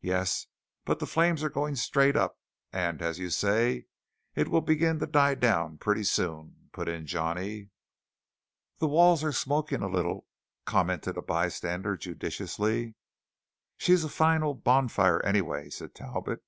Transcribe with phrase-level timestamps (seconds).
[0.00, 0.46] "Yes,
[0.86, 2.38] but the flames are going straight up;
[2.72, 3.84] and, as you say,
[4.34, 7.68] it will begin to die down pretty soon," put in Johnny.
[8.78, 10.26] "The walls are smoking a little,"
[10.64, 12.94] commented a bystander judicially.
[13.76, 16.40] "She's a fine old bonfire, anyway," said Talbot.